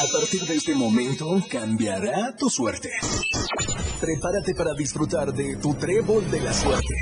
[0.00, 2.88] A partir de este momento cambiará tu suerte.
[4.00, 6.94] Prepárate para disfrutar de tu trébol de la suerte.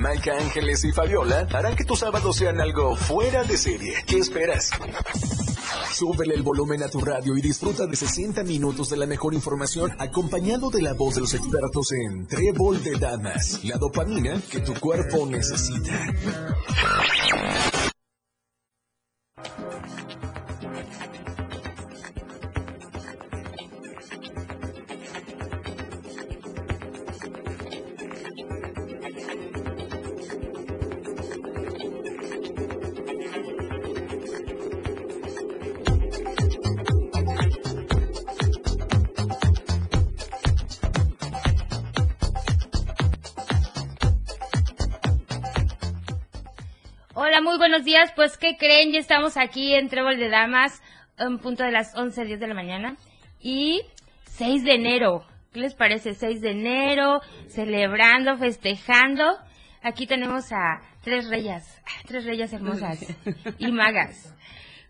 [0.00, 3.94] Maika Ángeles y Fabiola harán que tus sábados sean algo fuera de serie.
[4.04, 4.70] ¿Qué esperas?
[5.92, 9.92] Súbele el volumen a tu radio y disfruta de 60 minutos de la mejor información
[10.00, 14.74] acompañado de la voz de los expertos en Trébol de Damas, la dopamina que tu
[14.74, 16.04] cuerpo necesita.
[48.28, 48.92] Pues, ¿qué creen?
[48.92, 50.82] Ya estamos aquí en Trébol de Damas,
[51.16, 52.94] en punto de las 11, 10 de la mañana.
[53.40, 53.80] Y
[54.26, 55.24] 6 de enero.
[55.50, 56.12] ¿Qué les parece?
[56.12, 59.24] 6 de enero, celebrando, festejando.
[59.82, 63.02] Aquí tenemos a tres reyes, tres reyes hermosas
[63.58, 64.36] y magas.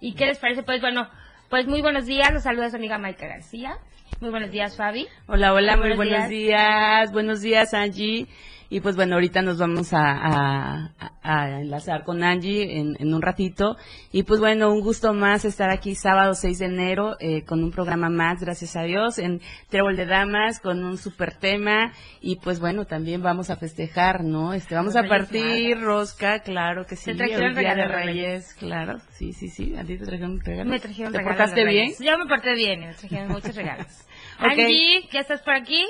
[0.01, 0.65] ¿Y qué les parece?
[0.65, 1.09] Pues bueno,
[1.49, 2.33] pues muy buenos días.
[2.33, 3.79] Los saluda su amiga Maika García.
[4.21, 5.07] Muy buenos días, Fabi.
[5.29, 7.13] Hola, hola, muy buenos, días.
[7.13, 8.27] Buenos días, Angie.
[8.71, 10.91] Y pues bueno, ahorita nos vamos a, a-
[11.23, 13.77] a enlazar con Angie en, en un ratito.
[14.13, 17.71] Y pues bueno, un gusto más estar aquí sábado 6 de enero eh, con un
[17.71, 21.93] programa más, gracias a Dios, en Trébol de Damas con un super tema.
[22.21, 24.53] Y pues bueno, también vamos a festejar, ¿no?
[24.53, 27.07] Este, vamos Los a Reyes partir rosca, claro que sí.
[27.07, 28.05] Te trajeron el Día de Reyes.
[28.07, 28.99] Reyes, claro.
[29.13, 29.75] Sí, sí, sí.
[29.77, 30.71] ¿A ti te trajeron un regalo?
[30.71, 31.39] Me trajeron ¿Te regalos.
[31.39, 31.93] portaste los bien?
[32.01, 33.87] Yo me porté bien, me trajeron muchos regalos.
[34.41, 34.45] Ok.
[34.53, 35.85] Angie, ¿ya estás por aquí?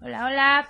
[0.00, 0.68] Hola, hola.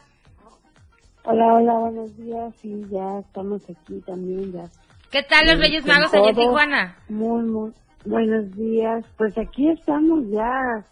[1.25, 2.53] Hola, hola, buenos días.
[2.61, 4.69] Sí, ya estamos aquí también, ya.
[5.11, 6.37] ¿Qué tal los Sí, Reyes Magos allá en.
[6.37, 6.97] Tijuana?
[7.09, 7.73] Muy, muy
[8.05, 9.05] buenos días.
[9.17, 10.85] Pues aquí estamos ya,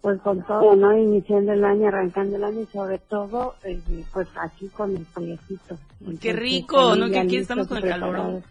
[0.00, 0.96] pues con todo, ¿no?
[0.98, 3.80] Iniciando el año, arrancando el año y sobre todo, eh,
[4.12, 5.78] pues aquí con el friecito.
[6.20, 7.08] Qué rico, ¿no?
[7.08, 8.42] Que aquí estamos con el calor.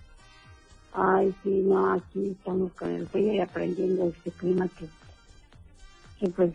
[0.93, 4.87] Ay, sí, no, aquí estamos con el frío y aprendiendo este clima que,
[6.19, 6.53] que pues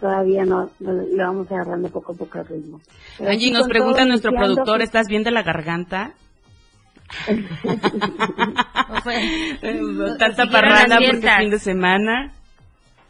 [0.00, 2.80] todavía no, no- le vamos agarrando poco a poco el ritmo.
[3.18, 6.12] Pero Angie, nos pregunta nuestro productor, pues, ¿estás bien de la garganta?
[8.88, 9.20] ¿O fue?
[10.18, 12.32] Tanta parranda las porque es fin de semana.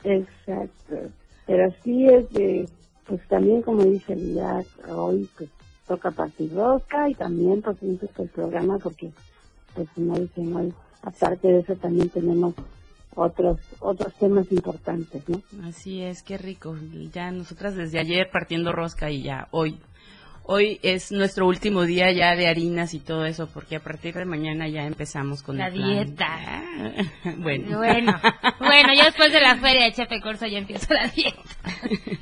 [0.04, 0.97] Exacto.
[1.47, 2.69] Pero sí es de,
[3.06, 5.50] pues también como dice Lía, hoy pues
[5.86, 9.10] toca partir rosca y también pues el programa porque
[9.74, 12.54] pues como dicen hoy, aparte de eso también tenemos
[13.16, 15.43] otros otros temas importantes, ¿no?
[15.66, 16.77] Así es, qué rico.
[17.12, 19.81] Ya nosotras desde ayer partiendo rosca y ya hoy.
[20.49, 24.25] Hoy es nuestro último día ya de harinas y todo eso, porque a partir de
[24.27, 26.06] mañana ya empezamos con La el plan.
[26.06, 26.27] dieta.
[26.28, 26.93] Ah,
[27.38, 27.78] bueno.
[27.78, 28.12] Bueno,
[28.60, 31.43] bueno, ya después de la feria de Chepe Corso ya empiezo la dieta.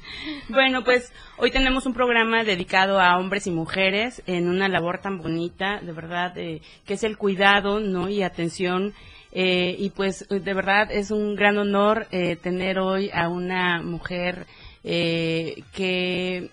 [0.48, 5.18] Bueno, pues hoy tenemos un programa dedicado a hombres y mujeres en una labor tan
[5.18, 8.08] bonita, de verdad, eh, que es el cuidado, ¿no?
[8.08, 8.94] Y atención.
[9.34, 14.46] Eh, y pues de verdad es un gran honor eh, tener hoy a una mujer
[14.84, 16.50] eh, que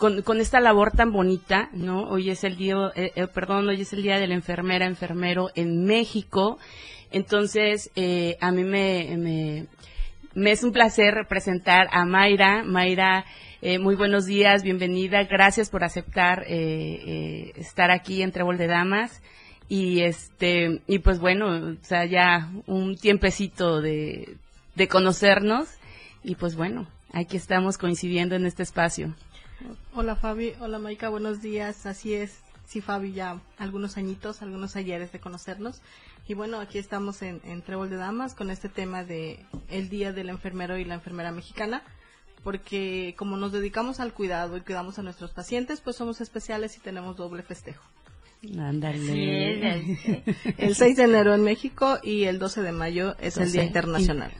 [0.00, 2.08] con, con esta labor tan bonita, ¿no?
[2.08, 5.50] Hoy es el día, eh, eh, perdón, hoy es el día de la enfermera, enfermero
[5.54, 6.58] en México.
[7.10, 9.66] Entonces, eh, a mí me,
[10.34, 12.62] me, es un placer representar a Mayra.
[12.64, 13.26] Mayra,
[13.60, 15.22] eh, muy buenos días, bienvenida.
[15.24, 19.20] Gracias por aceptar eh, eh, estar aquí en Trébol de Damas.
[19.70, 24.36] Y este, y pues bueno, o sea, ya un tiempecito de,
[24.74, 25.68] de conocernos.
[26.24, 29.14] Y pues bueno, aquí estamos coincidiendo en este espacio.
[29.94, 31.86] Hola Fabi, hola Maika, buenos días.
[31.86, 35.82] Así es, sí Fabi, ya algunos añitos, algunos ayeres de conocernos.
[36.26, 39.38] Y bueno, aquí estamos en, en Trébol de Damas con este tema de
[39.68, 41.84] el Día del Enfermero y la Enfermera Mexicana.
[42.42, 46.80] Porque como nos dedicamos al cuidado y cuidamos a nuestros pacientes, pues somos especiales y
[46.80, 47.84] tenemos doble festejo.
[48.58, 48.98] Ándale.
[48.98, 50.22] Sí,
[50.58, 53.66] El 6 de enero en México y el 12 de mayo es el Día 12.
[53.66, 54.30] Internacional.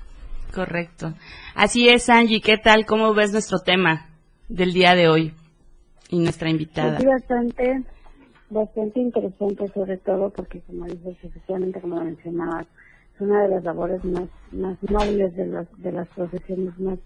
[0.55, 1.15] Correcto.
[1.55, 2.41] Así es, Angie.
[2.41, 2.87] ¿Qué tal?
[2.87, 4.09] ¿Cómo ves nuestro tema
[4.49, 5.35] del día de hoy?
[6.09, 6.99] Y nuestra invitada.
[6.99, 7.85] Sí, bastante,
[8.49, 12.67] bastante interesante, sobre todo porque, como dices, especialmente como lo mencionabas,
[13.15, 16.99] es una de las labores más, más nobles de, las de las profesiones más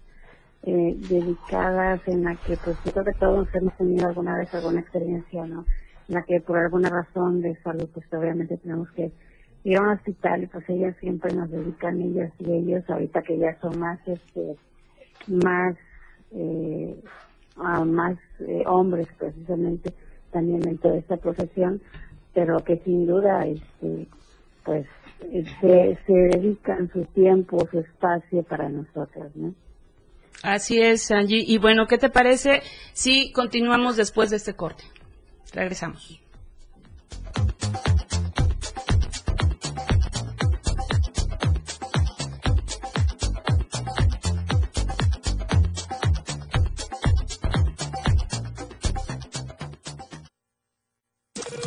[0.63, 4.79] eh, dedicadas, en la que, pues, yo creo que todos hemos tenido alguna vez alguna
[4.79, 5.65] experiencia, ¿no?
[6.07, 9.11] La que por alguna razón de salud, pues, obviamente tenemos que
[9.63, 13.37] ir a un hospital y, pues, ellas siempre nos dedican, ellas y ellos, ahorita que
[13.37, 14.55] ya son más, este,
[15.27, 15.75] más
[16.31, 16.95] eh,
[17.57, 19.93] a más eh, hombres precisamente
[20.31, 21.81] también en toda esta profesión
[22.33, 24.07] pero que sin duda este
[24.65, 24.85] pues
[25.61, 29.53] se, se dedican su tiempo, su espacio para nosotros, ¿no?
[30.43, 31.43] Así es, Angie.
[31.47, 32.61] Y bueno, ¿qué te parece
[32.93, 34.83] si continuamos después de este corte?
[35.55, 36.19] Regresamos.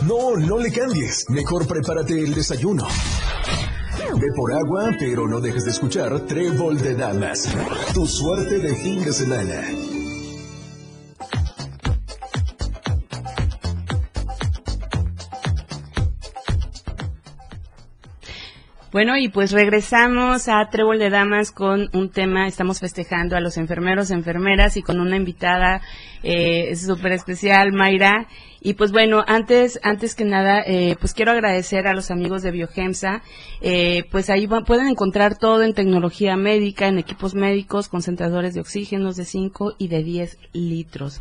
[0.02, 1.24] No, no le cambies.
[1.30, 2.86] Mejor prepárate el desayuno.
[4.14, 7.48] Ve por agua, pero no dejes de escuchar Trébol de Damas.
[7.94, 9.97] Tu suerte de fin de semana.
[18.98, 23.56] Bueno, y pues regresamos a Trébol de Damas con un tema, estamos festejando a los
[23.56, 25.82] enfermeros, enfermeras y con una invitada
[26.24, 28.26] eh, súper especial, Mayra.
[28.60, 32.50] Y pues bueno, antes, antes que nada, eh, pues quiero agradecer a los amigos de
[32.50, 33.22] Biogemsa.
[33.60, 39.14] Eh, pues ahí pueden encontrar todo en tecnología médica, en equipos médicos, concentradores de oxígenos
[39.14, 41.20] de 5 y de 10 litros.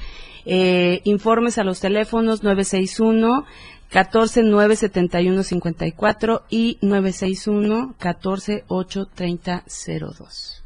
[0.49, 3.45] Eh, informes a los teléfonos 961
[3.91, 10.63] 14 9 71 54 y 961 14 8 30 02.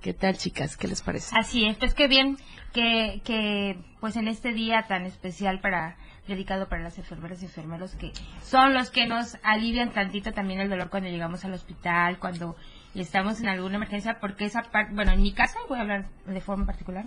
[0.00, 0.76] ¿Qué tal, chicas?
[0.76, 1.36] ¿Qué les parece?
[1.38, 2.38] Así es, pues qué bien
[2.72, 5.96] que, que pues en este día tan especial para
[6.26, 10.68] dedicado para las enfermeras y enfermeros que son los que nos alivian tantito también el
[10.68, 12.56] dolor cuando llegamos al hospital, cuando
[12.96, 16.40] estamos en alguna emergencia, porque esa parte, bueno, en mi caso voy a hablar de
[16.40, 17.04] forma particular,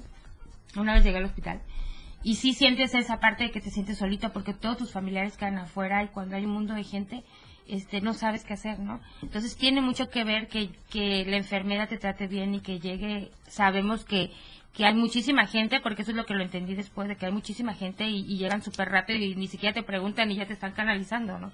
[0.77, 1.61] una vez llegué al hospital
[2.23, 5.57] y sí sientes esa parte de que te sientes solito porque todos tus familiares quedan
[5.57, 7.23] afuera y cuando hay un mundo de gente
[7.69, 8.99] este no sabes qué hacer, ¿no?
[9.21, 13.31] Entonces tiene mucho que ver que, que la enfermera te trate bien y que llegue,
[13.47, 14.31] sabemos que,
[14.73, 17.31] que hay muchísima gente, porque eso es lo que lo entendí después, de que hay
[17.31, 20.71] muchísima gente y, llegan súper rápido y ni siquiera te preguntan y ya te están
[20.73, 21.51] canalizando, ¿no?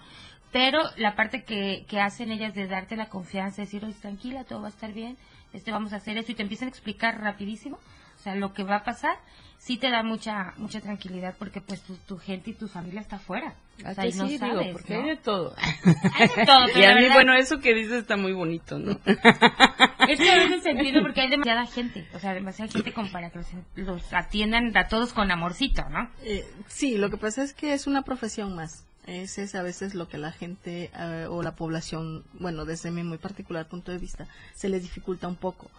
[0.51, 4.61] Pero la parte que, que hacen ellas de darte la confianza, decir, oye, tranquila, todo
[4.61, 5.17] va a estar bien,
[5.51, 7.77] este vamos a hacer esto y te empiezan a explicar rapidísimo,
[8.25, 9.15] sea, lo que va a pasar,
[9.57, 13.15] sí te da mucha mucha tranquilidad porque pues tu, tu gente y tu familia está
[13.15, 13.53] afuera.
[13.85, 15.01] O sea, y no sí, sabes, digo, porque ¿no?
[15.03, 15.55] hay de todo.
[15.57, 18.77] Hay de todo, pero y a mí, verdad- bueno, eso que dices está muy bonito,
[18.79, 18.99] ¿no?
[20.07, 23.31] Es que a veces sentido porque hay demasiada gente, o sea, demasiada gente como para
[23.31, 26.09] que los, los atiendan a todos con amorcito, ¿no?
[26.21, 28.85] Eh, sí, lo que pasa es que es una profesión más.
[29.07, 33.03] Ese es a veces lo que la gente eh, o la población, bueno, desde mi
[33.03, 35.71] muy particular punto de vista, se les dificulta un poco.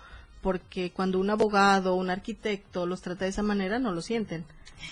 [0.47, 4.45] Porque cuando un abogado o un arquitecto los trata de esa manera, no lo sienten,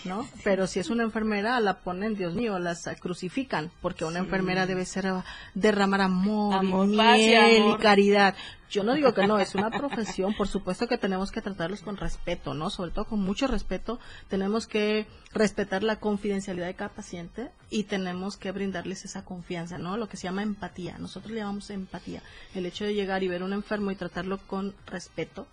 [0.05, 0.27] ¿no?
[0.43, 3.71] Pero si es una enfermera, la ponen, Dios mío, las crucifican.
[3.81, 5.07] Porque una enfermera debe ser
[5.55, 7.79] derramar amor, Amor, y paz y miel amor.
[7.79, 8.35] y caridad.
[8.71, 11.97] Yo no digo que no, es una profesión, por supuesto que tenemos que tratarlos con
[11.97, 12.71] respeto, ¿no?
[12.71, 18.37] Sobre todo con mucho respeto, tenemos que respetar la confidencialidad de cada paciente y tenemos
[18.37, 19.97] que brindarles esa confianza, ¿no?
[19.97, 22.23] Lo que se llama empatía, nosotros le llamamos empatía,
[22.55, 25.47] el hecho de llegar y ver a un enfermo y tratarlo con respeto,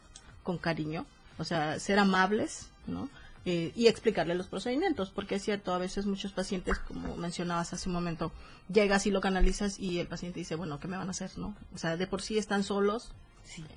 [0.43, 1.05] con cariño,
[1.37, 3.09] o sea, ser amables, ¿no?
[3.43, 7.89] Eh, y explicarle los procedimientos, porque es cierto, a veces muchos pacientes, como mencionabas hace
[7.89, 8.31] un momento,
[8.71, 11.31] llegas y lo canalizas y el paciente dice, bueno, ¿qué me van a hacer?
[11.37, 11.55] ¿no?
[11.73, 13.09] O sea, de por sí están solos,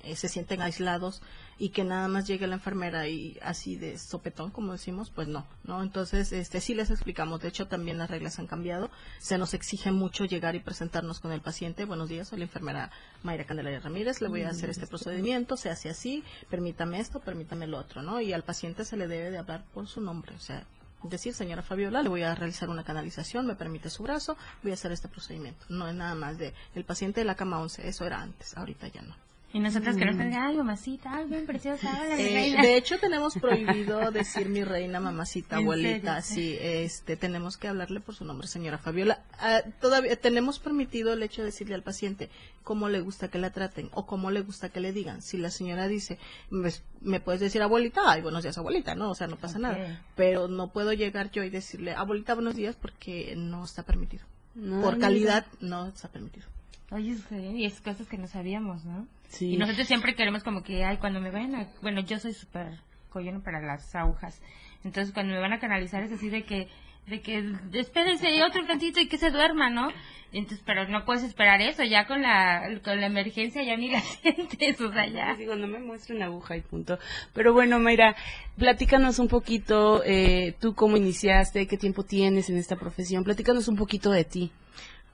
[0.03, 1.21] eh, se sienten aislados
[1.57, 5.45] y que nada más llegue la enfermera y así de sopetón, como decimos, pues no,
[5.63, 5.81] ¿no?
[5.81, 8.89] Entonces, este sí les explicamos, de hecho también las reglas han cambiado,
[9.19, 12.91] se nos exige mucho llegar y presentarnos con el paciente, buenos días, soy la enfermera
[13.23, 17.67] Mayra Candelaria Ramírez, le voy a hacer este procedimiento, se hace así, permítame esto, permítame
[17.67, 18.19] lo otro, ¿no?
[18.19, 20.65] Y al paciente se le debe de hablar por su nombre, o sea,
[21.03, 24.73] decir, señora Fabiola, le voy a realizar una canalización, me permite su brazo, voy a
[24.73, 25.65] hacer este procedimiento.
[25.69, 28.87] No es nada más de el paciente de la cama 11, eso era antes, ahorita
[28.87, 29.15] ya no.
[29.55, 32.61] Y nosotros que nos digan, ay, mamacita, ay, bien preciosa, hola, mi Eh, reina".
[32.61, 36.21] de hecho, tenemos prohibido decir mi reina, mamacita, ¿En abuelita.
[36.21, 39.21] Sí, este, tenemos que hablarle por su nombre, señora Fabiola.
[39.39, 42.29] Ah, todavía tenemos permitido el hecho de decirle al paciente
[42.63, 45.21] cómo le gusta que la traten o cómo le gusta que le digan.
[45.21, 46.19] Si la señora dice,
[46.49, 46.69] me,
[46.99, 49.09] me puedes decir abuelita, ay, buenos días, abuelita, ¿no?
[49.11, 50.01] O sea, no pasa nada.
[50.17, 54.25] Pero no puedo llegar yo y decirle, abuelita, buenos días, porque no está permitido.
[54.53, 56.45] No, por calidad, no está permitido.
[56.91, 57.15] Oye,
[57.55, 59.07] y es cosas que no sabíamos, ¿no?
[59.29, 59.53] Sí.
[59.53, 61.67] Y nosotros siempre queremos como que, ay, cuando me vayan a...
[61.81, 64.41] Bueno, yo soy súper collona para las agujas.
[64.83, 66.67] Entonces, cuando me van a canalizar es así de que,
[67.07, 69.89] de que, espérense otro tantito y que se duerma, ¿no?
[70.31, 74.01] Entonces, pero no puedes esperar eso, ya con la, con la emergencia ya ni la
[74.01, 75.33] sientes, o sea, ya.
[75.35, 76.99] Digo, no me muestre una aguja y punto.
[77.33, 78.15] Pero bueno, Mayra,
[78.57, 83.77] platícanos un poquito, eh, tú cómo iniciaste, qué tiempo tienes en esta profesión, platícanos un
[83.77, 84.51] poquito de ti.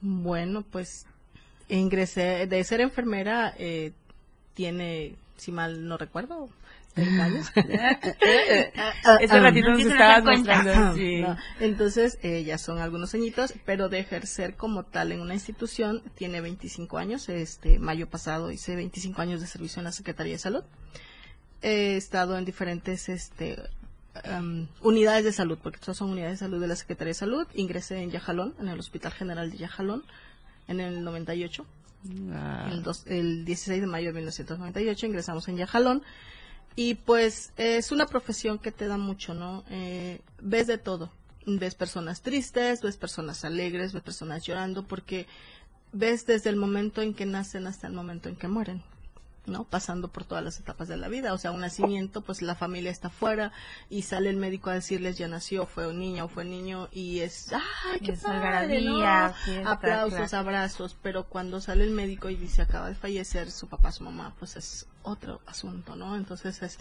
[0.02, 1.06] Bueno, pues
[1.78, 3.92] ingresé, de ser enfermera, eh,
[4.54, 6.50] tiene, si mal no recuerdo,
[6.94, 7.48] 30 años.
[9.22, 10.56] Ese ratito nos estabas cuenta.
[10.56, 11.22] mostrando, sí.
[11.22, 16.02] No, Entonces, eh, ya son algunos añitos, pero de ejercer como tal en una institución,
[16.16, 17.30] tiene 25 años.
[17.30, 20.64] Este mayo pasado hice 25 años de servicio en la Secretaría de Salud.
[21.62, 23.58] He estado en diferentes este,
[24.82, 27.48] unidades de salud, porque estas son unidades de salud de la Secretaría de Salud.
[27.54, 30.04] Ingresé en Yajalón, en el Hospital General de Yajalón,
[30.68, 31.66] en el 98.
[32.34, 36.02] Ah, El, dos- el 16 de mayo de 1998 ingresamos en Yajalón
[36.76, 39.64] y pues es una profesión que te da mucho, ¿no?
[39.70, 41.12] Eh, ves de todo.
[41.46, 45.26] Ves personas tristes, ves personas alegres, ves personas llorando porque
[45.92, 48.84] ves desde el momento en que nacen hasta el momento en que mueren.
[49.52, 49.66] ¿No?
[49.66, 51.34] Pasando por todas las etapas de la vida.
[51.34, 53.52] O sea, un nacimiento, pues la familia está fuera
[53.90, 57.20] y sale el médico a decirles ya nació, fue un niño o fue niño y
[57.20, 58.82] es, ¡ay, qué Es padre!
[58.82, 58.96] ¿no?
[58.96, 60.38] algarabía, fiesta, Aplausos, claro.
[60.38, 64.34] abrazos, pero cuando sale el médico y dice acaba de fallecer su papá, su mamá,
[64.40, 66.16] pues es otro asunto, ¿no?
[66.16, 66.80] Entonces es...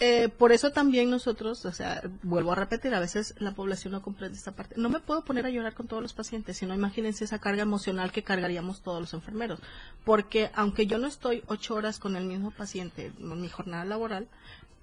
[0.00, 4.00] eh, por eso también nosotros, o sea, vuelvo a repetir, a veces la población no
[4.00, 4.76] comprende esta parte.
[4.78, 8.10] No me puedo poner a llorar con todos los pacientes, sino imagínense esa carga emocional
[8.10, 9.60] que cargaríamos todos los enfermeros.
[10.04, 14.26] Porque aunque yo no estoy ocho horas con el mismo paciente en mi jornada laboral,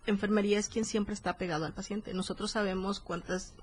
[0.06, 2.14] enfermería es quien siempre está pegado al paciente.
[2.14, 3.54] Nosotros sabemos cuántas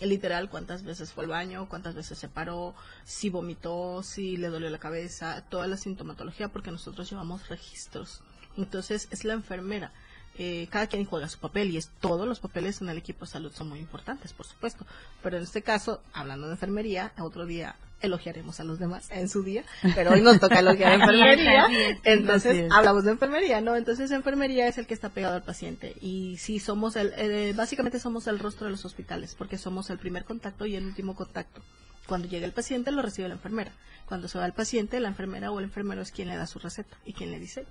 [0.00, 4.70] literal cuántas veces fue al baño, cuántas veces se paró, si vomitó, si le dolió
[4.70, 8.22] la cabeza, toda la sintomatología, porque nosotros llevamos registros.
[8.56, 9.92] Entonces es la enfermera.
[10.38, 13.30] Eh, cada quien juega su papel y es todos los papeles en el equipo de
[13.30, 14.86] salud son muy importantes, por supuesto.
[15.22, 19.42] Pero en este caso, hablando de enfermería, otro día elogiaremos a los demás en su
[19.42, 21.66] día, pero hoy nos toca elogiar a enfermería.
[22.04, 23.76] Entonces, hablamos de enfermería, ¿no?
[23.76, 25.94] Entonces, enfermería es el que está pegado al paciente.
[26.00, 29.98] Y sí, somos el, eh, básicamente somos el rostro de los hospitales, porque somos el
[29.98, 31.60] primer contacto y el último contacto.
[32.06, 33.72] Cuando llega el paciente, lo recibe la enfermera.
[34.06, 36.58] Cuando se va el paciente, la enfermera o el enfermero es quien le da su
[36.58, 37.66] receta y quien le dice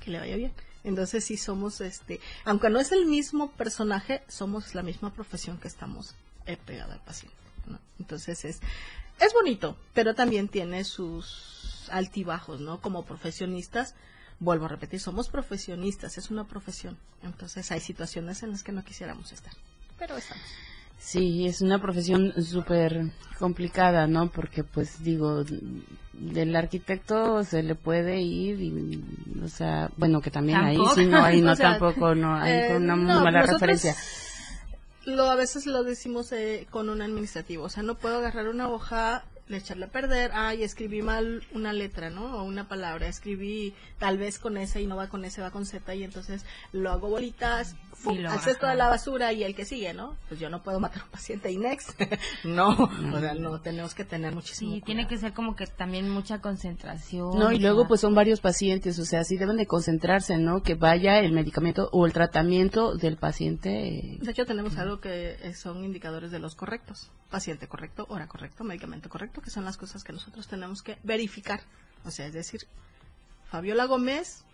[0.00, 0.52] que le vaya bien.
[0.84, 5.68] Entonces, sí somos, este, aunque no es el mismo personaje, somos la misma profesión que
[5.68, 6.14] estamos
[6.46, 7.36] eh, pegada al paciente.
[7.98, 8.60] Entonces, es,
[9.20, 12.80] es bonito, pero también tiene sus altibajos, ¿no?
[12.80, 13.94] Como profesionistas,
[14.38, 16.96] vuelvo a repetir, somos profesionistas, es una profesión.
[17.22, 19.52] Entonces hay situaciones en las que no quisiéramos estar,
[19.98, 20.44] pero estamos.
[21.00, 24.28] Sí, es una profesión súper complicada, ¿no?
[24.30, 25.44] Porque, pues, digo,
[26.12, 29.02] del arquitecto se le puede ir y,
[29.42, 30.90] o sea, bueno, que también Tampoco.
[30.90, 33.42] ahí sí, no, ahí no, O sea, tampoco, no, ahí eh, una muy no, mala
[33.42, 33.96] referencia.
[35.06, 38.68] Lo, a veces lo decimos eh, con un administrativo, o sea, no puedo agarrar una
[38.68, 42.38] hoja, le echarle a perder, ay, escribí mal una letra, ¿no?
[42.38, 45.66] O una palabra, escribí tal vez con S y no va con S, va con
[45.66, 48.16] Z y entonces lo hago bolitas, ¡pum!
[48.18, 48.50] lo baja.
[48.52, 50.16] de la basura y el que sigue, ¿no?
[50.28, 52.00] Pues yo no puedo matar a un paciente y next.
[52.44, 56.08] no, o sea, no, tenemos que tener muchísimo Sí, tiene que ser como que también
[56.08, 57.38] mucha concentración.
[57.38, 60.62] No, y luego pues son varios pacientes, o sea, sí deben de concentrarse, ¿no?
[60.62, 63.70] Que vaya el medicamento o el tratamiento del paciente.
[63.70, 67.10] eh, De hecho, tenemos algo que eh, son indicadores de los correctos.
[67.30, 71.60] Paciente correcto, hora correcto, medicamento correcto, que son las cosas que nosotros tenemos que verificar.
[72.04, 72.66] O sea, es decir,
[73.50, 74.44] Fabiola Gómez,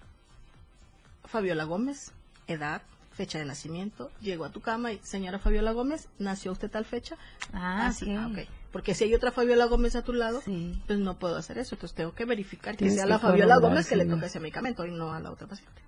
[1.25, 2.13] Fabiola Gómez,
[2.47, 6.85] edad, fecha de nacimiento, llegó a tu cama y, señora Fabiola Gómez, ¿nació usted tal
[6.85, 7.17] fecha?
[7.53, 8.39] Ah, sí, ok.
[8.39, 8.51] ah.
[8.73, 10.81] Porque si hay otra Fabiola Gómez a tu lado, Sí.
[10.87, 11.75] pues no puedo hacer eso.
[11.77, 14.11] Entonces tengo que verificar que sea que la Fabiola Gómez que le sí.
[14.11, 15.81] toque ese medicamento y no a la otra paciente.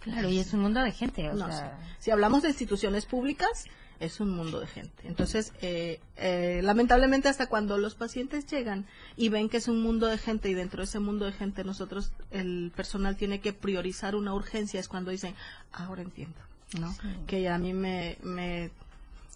[0.00, 1.76] Claro, y es un mundo de gente, o No, sea...
[1.82, 1.94] sí.
[2.04, 3.64] Si hablamos de instituciones públicas,
[4.00, 5.02] es un mundo de gente.
[5.04, 8.86] Entonces, eh, eh, lamentablemente hasta cuando los pacientes llegan
[9.16, 11.64] y ven que es un mundo de gente y dentro de ese mundo de gente
[11.64, 15.34] nosotros, el personal tiene que priorizar una urgencia, es cuando dicen,
[15.72, 16.38] ahora entiendo,
[16.78, 16.94] ¿no?
[17.26, 18.70] Que a mí me, me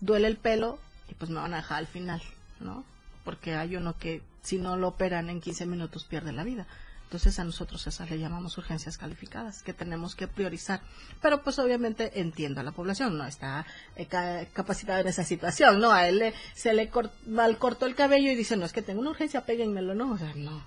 [0.01, 2.23] duele el pelo y pues me van a dejar al final,
[2.61, 2.85] ¿no?
[3.25, 6.67] Porque hay uno que si no lo operan en 15 minutos pierde la vida.
[7.11, 10.81] Entonces a nosotros esas le llamamos urgencias calificadas, que tenemos que priorizar.
[11.21, 15.81] Pero pues obviamente entiendo a la población, no está eh, ca- capacitada en esa situación,
[15.81, 15.91] ¿no?
[15.91, 16.89] A él le- se le
[17.27, 20.13] mal cortó el cabello y dice, no, es que tengo una urgencia, péguenmelo, ¿no?
[20.13, 20.63] O sea, no.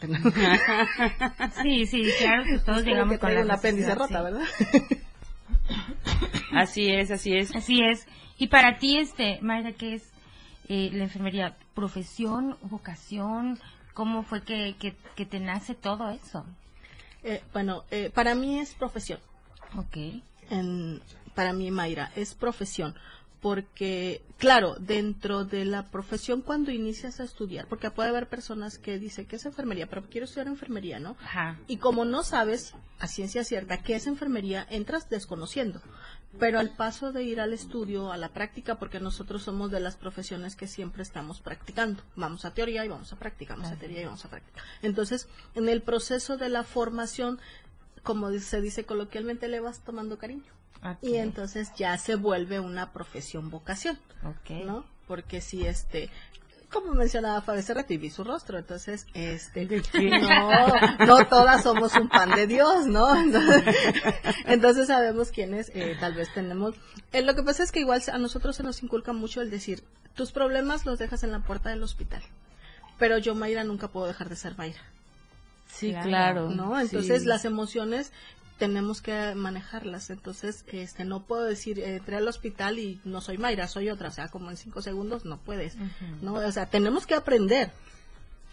[1.62, 4.24] Sí, sí, claro que todos llegamos que con la un apéndice rota, sí.
[4.24, 4.42] ¿verdad?
[6.52, 7.56] Así es, así es.
[7.56, 8.06] Así es.
[8.38, 10.04] Y para ti, este, Mayra, ¿qué es
[10.68, 11.56] eh, la enfermería?
[11.74, 13.58] ¿Profesión, vocación?
[13.98, 16.46] ¿Cómo fue que, que, que te nace todo eso?
[17.24, 19.18] Eh, bueno, eh, para mí es profesión.
[19.76, 19.96] Ok.
[20.50, 21.02] en-
[21.34, 22.94] para mí, Mayra, es profesión.
[23.40, 29.00] Porque, claro, dentro de la profesión cuando inicias a estudiar, porque puede haber personas que
[29.00, 31.16] dicen que es enfermería, pero quiero estudiar enfermería, ¿no?
[31.24, 31.58] Ajá.
[31.66, 35.80] Y como no sabes a ciencia cierta qué es enfermería, entras desconociendo.
[36.38, 39.96] Pero al paso de ir al estudio, a la práctica, porque nosotros somos de las
[39.96, 42.02] profesiones que siempre estamos practicando.
[42.16, 44.62] Vamos a teoría y vamos a práctica, vamos a teoría y vamos a práctica.
[44.82, 47.40] Entonces, en el proceso de la formación,
[48.02, 50.52] como se dice coloquialmente, le vas tomando cariño.
[50.82, 50.98] Ok.
[51.02, 53.98] Y entonces ya se vuelve una profesión vocación.
[54.64, 54.84] ¿no?
[55.06, 56.10] Porque si este,
[56.70, 59.66] como mencionaba Fabi y vi su rostro, entonces, este,
[60.20, 63.14] no, no todas somos un pan de Dios, ¿no?
[63.16, 63.74] Entonces,
[64.46, 66.74] entonces sabemos quiénes eh, tal vez tenemos.
[67.12, 69.82] Eh, lo que pasa es que igual a nosotros se nos inculca mucho el decir,
[70.14, 72.22] tus problemas los dejas en la puerta del hospital,
[72.98, 74.82] pero yo, Mayra, nunca puedo dejar de ser Mayra.
[75.68, 76.08] Sí, Claro.
[76.08, 76.50] claro.
[76.50, 76.78] ¿no?
[76.80, 77.28] Entonces sí.
[77.28, 78.12] las emociones
[78.58, 80.10] tenemos que manejarlas.
[80.10, 84.08] Entonces, este, no puedo decir, eh, entré al hospital y no soy Mayra, soy otra.
[84.08, 85.76] O sea, como en cinco segundos no puedes,
[86.20, 86.34] ¿no?
[86.34, 87.70] O sea, tenemos que aprender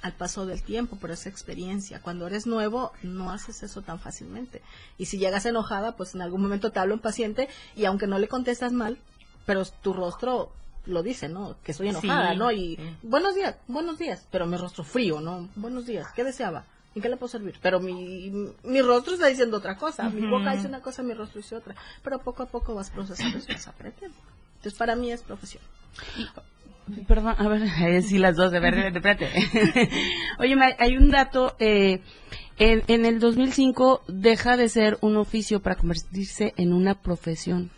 [0.01, 1.99] al paso del tiempo por esa experiencia.
[2.01, 4.61] Cuando eres nuevo, no haces eso tan fácilmente.
[4.97, 8.19] Y si llegas enojada, pues en algún momento te habla un paciente y aunque no
[8.19, 8.99] le contestas mal,
[9.45, 10.51] pero tu rostro
[10.85, 11.55] lo dice, ¿no?
[11.63, 12.37] Que estoy enojada, Sí.
[12.37, 12.51] ¿no?
[12.51, 15.49] Y buenos días, buenos días, pero mi rostro frío, ¿no?
[15.55, 16.65] Buenos días, ¿qué deseaba?
[16.95, 17.55] ¿En qué le puedo servir?
[17.61, 18.31] Pero mi,
[18.63, 21.75] mi rostro está diciendo otra cosa, mi boca dice una cosa, mi rostro dice otra,
[22.03, 24.17] pero poco a poco vas procesando y vas aprendiendo.
[24.55, 25.61] Entonces, para mí es profesión.
[27.07, 29.29] Perdón, a ver, eh, sí, las dos, de verdad, espérate.
[30.39, 32.01] Oye, hay un dato, eh,
[32.57, 37.71] en, en el 2005 deja de ser un oficio para convertirse en una profesión.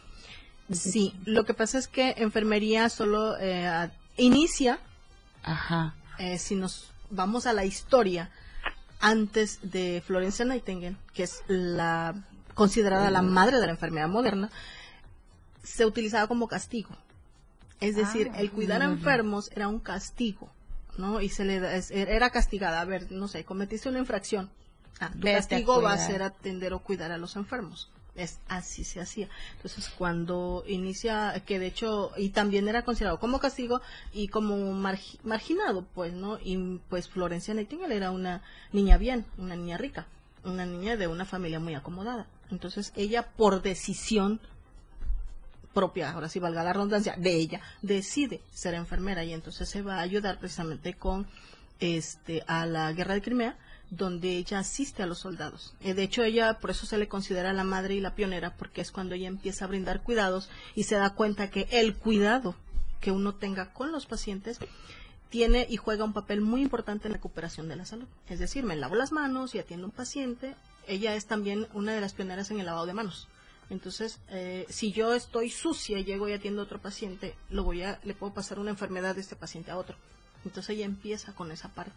[0.71, 4.79] Sí, lo que pasa es que enfermería solo eh, a- inicia,
[5.41, 5.95] Ajá.
[6.19, 8.29] eh, si nos vamos a la historia,
[8.99, 12.15] antes de Florencia Nightingale, que es la
[12.53, 14.49] considerada la madre de la enfermedad moderna,
[15.63, 16.89] se utilizaba como castigo.
[17.79, 20.49] Es decir, el cuidar a enfermos era un castigo,
[20.97, 21.21] ¿no?
[21.21, 22.81] Y se le da- es- era castigada.
[22.81, 24.49] A ver, no sé, cometiste una infracción.
[24.99, 27.91] Ah, tu Vete castigo va a ser atender o cuidar a los enfermos.
[28.17, 29.29] Es así se hacía.
[29.55, 33.79] Entonces, cuando inicia, que de hecho, y también era considerado como castigo
[34.11, 36.39] y como margi- marginado, pues, ¿no?
[36.43, 38.41] Y pues Florencia Nightingale era una
[38.73, 40.07] niña bien, una niña rica,
[40.43, 42.25] una niña de una familia muy acomodada.
[42.49, 44.39] Entonces, ella por decisión
[45.73, 49.97] propia, ahora sí valga la redundancia, de ella, decide ser enfermera y entonces se va
[49.97, 51.27] a ayudar precisamente con
[51.79, 53.55] este a la guerra de Crimea,
[53.89, 55.73] donde ella asiste a los soldados.
[55.81, 58.81] Eh, de hecho, ella por eso se le considera la madre y la pionera, porque
[58.81, 62.55] es cuando ella empieza a brindar cuidados y se da cuenta que el cuidado
[62.99, 64.59] que uno tenga con los pacientes
[65.29, 68.07] tiene y juega un papel muy importante en la recuperación de la salud.
[68.29, 70.55] Es decir, me lavo las manos y atiendo a un paciente.
[70.87, 73.27] Ella es también una de las pioneras en el lavado de manos.
[73.69, 77.83] Entonces, eh, si yo estoy sucia y llego y atiendo a otro paciente, lo voy
[77.83, 79.97] a, le puedo pasar una enfermedad de este paciente a otro.
[80.45, 81.91] Entonces ella empieza con esa parte.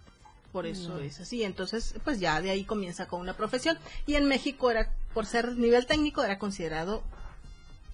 [0.53, 1.45] Por eso es así.
[1.45, 3.79] Entonces, pues ya de ahí comienza con una profesión.
[4.07, 7.03] Y en México era, por ser nivel técnico, era considerado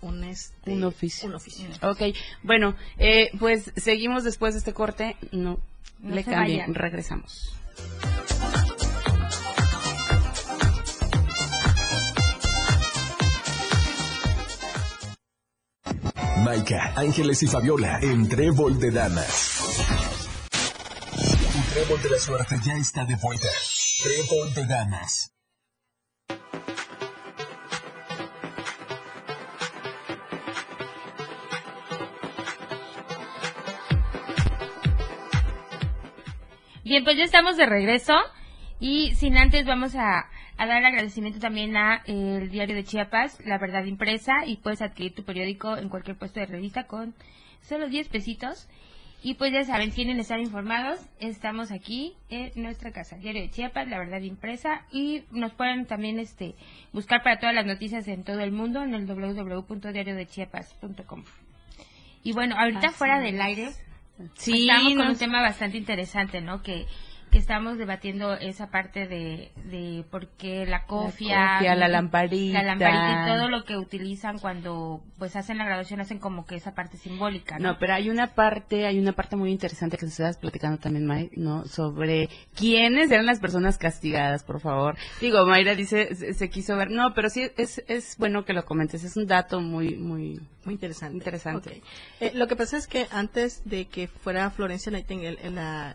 [0.00, 1.28] un, este, Un oficio.
[1.28, 1.68] Un oficio.
[1.82, 2.02] Ok,
[2.42, 5.16] bueno, eh, pues seguimos después de este corte.
[5.32, 5.58] No,
[6.00, 7.52] No le cambien, regresamos.
[16.44, 20.15] Maika, Ángeles y Fabiola en Trébol de Damas.
[21.76, 23.48] Trébol de la Suerte ya está de vuelta.
[24.02, 25.30] Trébol de Damas.
[36.82, 38.14] Bien, pues ya estamos de regreso
[38.80, 43.38] y sin antes vamos a, a dar agradecimiento también a eh, el diario de Chiapas,
[43.44, 47.14] La Verdad Impresa, y puedes adquirir tu periódico en cualquier puesto de revista con
[47.60, 48.66] solo 10 pesitos.
[49.26, 53.88] Y pues ya saben, que estar informados, estamos aquí en nuestra casa, Diario de Chiapas,
[53.88, 56.54] La Verdad Impresa, y nos pueden también este
[56.92, 61.24] buscar para todas las noticias en todo el mundo en el www.diariodechiapas.com.
[62.22, 63.24] Y bueno, ahorita Así fuera es.
[63.24, 63.70] del aire,
[64.34, 66.62] Sí, Estamos con un tema bastante interesante, ¿no?
[66.62, 66.86] Que,
[67.30, 72.62] que estamos debatiendo esa parte de, de por qué la cofia, cofia, la lamparita.
[72.62, 76.56] la lamparita y todo lo que utilizan cuando pues hacen la graduación, hacen como que
[76.56, 77.72] esa parte simbólica, ¿no?
[77.72, 81.06] No, pero hay una parte, hay una parte muy interesante que nos estabas platicando también,
[81.06, 81.64] May, ¿no?
[81.66, 84.96] Sobre quiénes eran las personas castigadas, por favor.
[85.20, 88.64] Digo, Mayra dice, se, se quiso ver, no, pero sí es, es bueno que lo
[88.64, 91.16] comentes, es un dato muy, muy, Muy interesante.
[91.16, 91.82] Interesante.
[92.20, 95.94] Eh, lo que pasa es que antes de que fuera Florencia Nightingale en la,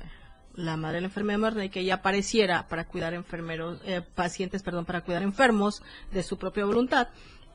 [0.56, 5.02] la madre de la enfermedad que ella apareciera para cuidar enfermeros, eh, pacientes, perdón, para
[5.02, 7.08] cuidar enfermos de su propia voluntad,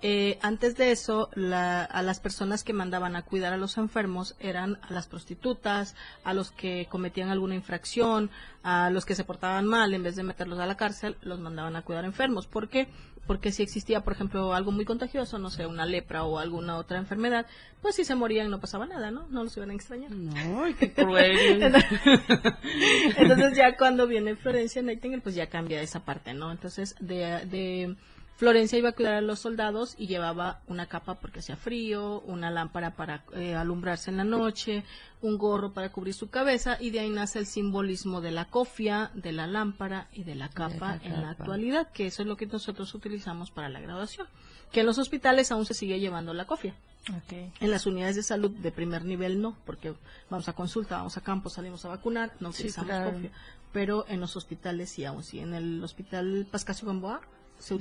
[0.03, 4.37] Eh, antes de eso, la- a las personas que mandaban a cuidar a los enfermos
[4.41, 8.31] eran a las prostitutas, a los que cometían alguna infracción,
[8.63, 11.77] a los que se portaban mal, en vez de meterlos a la cárcel, los mandaban
[11.77, 12.47] a cuidar enfermos.
[12.47, 12.89] ¿Por qué?
[13.27, 16.99] Porque si existía, por ejemplo, algo muy contagioso, no sé, una lepra o alguna otra
[16.99, 17.47] enfermedad,
[17.83, 19.27] pues si se morían no pasaba nada, ¿no?
[19.31, 20.11] No los iban a extrañar.
[20.11, 21.63] No, qué cruel.
[23.17, 26.53] Entonces ya cuando viene Florencia Nightingale, pues ya cambia esa parte, ¿no?
[26.53, 27.97] Entonces de, de
[28.37, 32.51] Florencia iba a cuidar a los soldados y llevaba una capa porque hacía frío, una
[32.51, 34.85] lámpara para eh, alumbrarse en la noche,
[35.23, 39.11] un gorro para cubrir su cabeza y de ahí nace el simbolismo de la cofia,
[39.15, 42.45] de la lámpara y de la capa en la actualidad, que eso es lo que
[42.47, 44.27] nosotros utilizamos para la graduación.
[44.71, 46.75] Que en los hospitales aún se sigue llevando la cofia.
[47.61, 49.95] En las unidades de salud de primer nivel no, porque
[50.29, 53.13] vamos a consulta, vamos a campo, salimos a vacunar, no Sí, utilizamos claro.
[53.13, 53.31] cofia.
[53.73, 55.39] Pero en los hospitales sí, aún sí.
[55.39, 57.21] En el hospital Pascasio Gamboa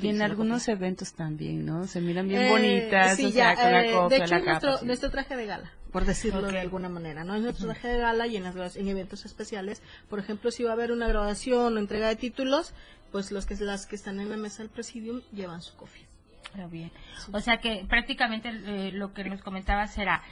[0.01, 1.85] Y en la algunos eventos también, ¿no?
[1.85, 4.33] Se miran bien Eh, bonitas, sí, o sea, ya, con la eh, cofia, de hecho,
[4.35, 4.51] la capa.
[4.51, 4.85] nuestro, sí.
[4.85, 6.51] nuestro traje de gala, por decirlo Ok.
[6.51, 7.35] de alguna manera, ¿no?
[7.35, 10.71] Es nuestro traje de gala y en, las, en eventos especiales, por ejemplo, si va
[10.71, 12.73] a haber una graduación o entrega de títulos,
[13.11, 16.05] pues los que las que están en la mesa del presidium llevan su cofia.
[16.53, 16.91] Pero bien.
[17.31, 20.23] O sea que prácticamente eh, lo que nos comentabas era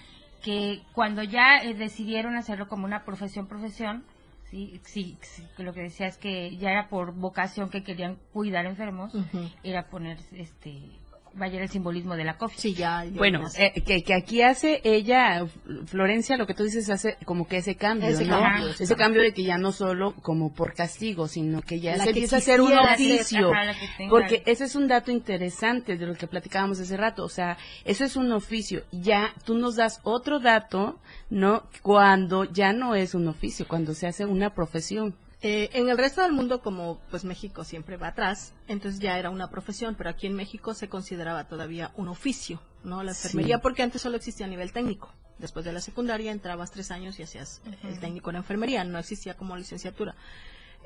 [0.41, 4.03] que cuando ya eh, decidieron hacerlo como una profesión, profesión,
[4.53, 8.65] sí, sí, sí, lo que decía es que ya era por vocación que querían cuidar
[8.65, 9.11] enfermos,
[9.63, 10.99] era poner este,
[11.36, 12.60] vaya el simbolismo de la cofia.
[12.60, 13.04] Sí, ya.
[13.06, 15.46] ya Bueno, eh, que, que aquí hace ella,
[15.86, 18.39] Florencia, lo que tú dices, hace como que ese cambio, Ese ¿no?
[18.39, 21.91] cambio, ese ese cambio de que ya no solo como por castigo, sino que ya
[21.98, 23.52] La se que empieza a hacer un oficio.
[23.54, 27.24] ajá, tenga- Porque ese es un dato interesante de lo que platicábamos hace rato.
[27.24, 28.84] O sea, eso es un oficio.
[28.91, 31.63] Ya tú nos das otro dato, ¿no?
[31.82, 35.15] Cuando ya no es un oficio, cuando se hace una profesión.
[35.45, 39.29] Eh, en el resto del mundo, como pues México siempre va atrás, entonces ya era
[39.29, 43.03] una profesión, pero aquí en México se consideraba todavía un oficio, ¿no?
[43.03, 43.62] La enfermería, Sí.
[43.62, 45.13] porque antes solo existía a nivel técnico.
[45.39, 49.36] Después de la secundaria entrabas tres años y hacías el técnico en enfermería, no existía
[49.36, 50.15] como licenciatura.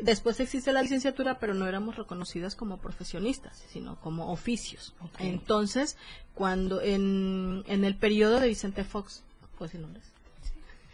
[0.02, 4.96] Después existe la licenciatura, pero no éramos reconocidas como profesionistas, sino como oficios.
[5.20, 5.98] Entonces,
[6.34, 9.24] cuando en, en el periodo de Vicente Fox,
[9.60, 10.08] pues el nombre ¿Qué
[10.42, 10.87] dice ella?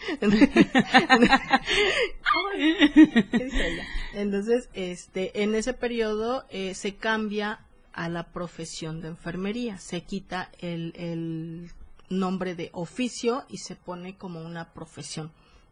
[4.13, 7.59] Entonces, este, en ese periodo eh, se cambia
[7.93, 11.71] a la profesión de enfermería, se quita el, el
[12.09, 15.31] nombre de oficio y se pone como una profesión,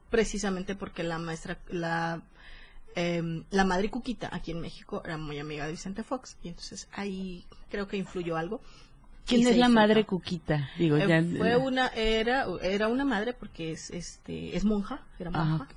[0.09, 2.21] precisamente porque la maestra, la
[2.95, 6.37] em, la madre Cuquita aquí en México era muy amiga de Vicente Fox.
[6.43, 8.61] Y entonces ahí creo que influyó algo.
[9.31, 10.05] ¿Quién es la madre.
[10.05, 10.69] Cuquita?
[10.77, 11.23] Digo, Eh, ya.
[11.37, 15.67] fue una era era una madre porque es este es monja era Ah, monja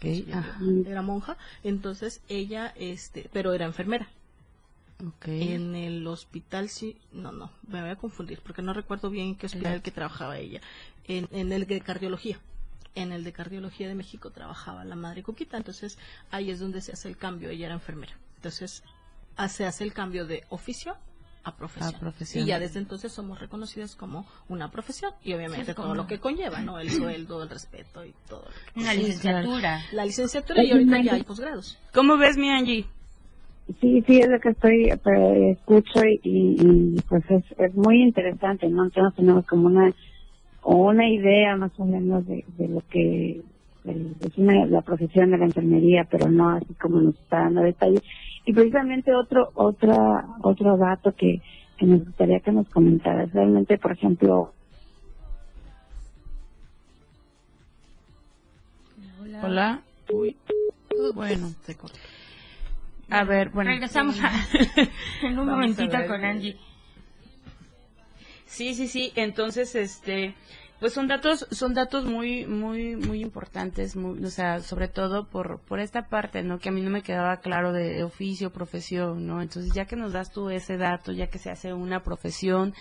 [0.91, 4.09] era monja entonces ella este pero era enfermera
[5.07, 5.27] Ok.
[5.29, 9.35] en el hospital sí no no me voy a confundir porque no recuerdo bien en
[9.37, 10.61] qué hospital que trabajaba ella
[11.07, 12.39] en, en el de cardiología
[12.95, 15.99] en el de cardiología de México trabajaba la madre Cuquita entonces
[16.31, 18.83] ahí es donde se hace el cambio ella era enfermera entonces
[19.37, 20.97] ah, se hace el cambio de oficio
[21.45, 21.95] a profesión.
[21.95, 22.45] A profesión.
[22.45, 26.07] Y ya desde entonces somos reconocidas como una profesión y obviamente Sí, todo como- lo
[26.07, 26.79] que conlleva, ¿no?
[26.79, 28.47] El sueldo, el respeto y todo.
[28.77, 29.81] Una Sí, licenciatura.
[29.93, 31.79] La licenciatura y ahorita ya hay posgrados.
[31.93, 32.87] ¿Cómo ves, mi Angie?
[33.81, 38.69] Sí, sí, es lo que estoy, pero escucho y, y, pues es, es muy interesante,
[38.69, 38.85] ¿no?
[38.85, 39.91] Entonces tenemos como una,
[40.65, 43.41] una idea más o menos de, de lo que
[43.85, 48.03] es una, la profesión de la enfermería, pero no así como nos está dando detalles.
[48.45, 51.41] Y precisamente otro, otra, otro dato que,
[51.79, 54.53] que nos gustaría que nos comentaras, realmente, por ejemplo,
[59.43, 59.83] Hola.
[60.13, 60.37] Uy.
[61.15, 61.53] Bueno.
[61.65, 61.99] Se corta.
[63.11, 63.71] A ver, bueno.
[63.71, 64.33] Regresamos a-
[65.27, 66.57] en un momentito con Angie.
[68.47, 69.13] Sí, sí, sí.
[69.17, 70.35] Entonces, este,
[70.81, 75.61] pues son datos, son datos muy, muy, muy importantes, muy, o sea, sobre todo por,
[75.61, 76.59] por esta parte, ¿no?
[76.59, 79.41] Que a mí no me quedaba claro de oficio, profesión, ¿no?
[79.41, 82.75] Entonces, ya que nos das tú ese dato, ya que se hace una profesión,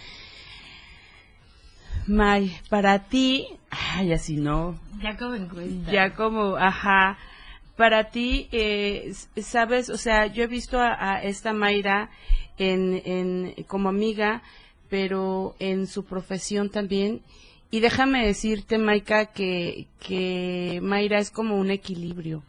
[2.07, 5.89] May, para ti, ay, así no, Ya como encuesta.
[5.91, 7.17] ya como, ajá,
[7.77, 12.09] para ti, eh, sabes, o sea, yo he visto a, a esta Mayra
[12.57, 14.41] en, en, como amiga,
[14.89, 17.21] pero en su profesión también.
[17.73, 22.43] Y déjame decirte, Maika, que, que Mayra es como un equilibrio,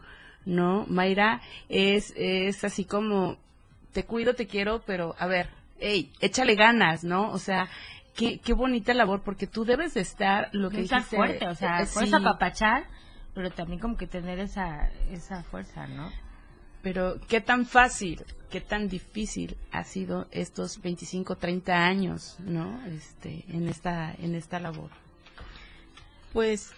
[0.44, 0.84] ¿no?
[0.86, 3.38] Mayra es, es así como,
[3.94, 5.48] te cuido, te quiero, pero a ver,
[5.80, 7.32] hey, échale ganas, ¿no?
[7.32, 7.70] O sea,
[8.14, 11.54] qué, qué bonita labor, porque tú debes de estar, lo que estar dijiste, fuerte, o
[11.54, 12.14] sea, eh, puedes sí.
[12.14, 12.84] apapachar,
[13.32, 16.12] pero también como que tener esa, esa fuerza, ¿no?
[16.82, 22.78] pero ¿qué tan fácil, qué tan difícil ha sido estos 25, 30 años, ¿no?
[22.88, 24.90] Este, en esta, en esta labor.
[26.34, 26.72] Pues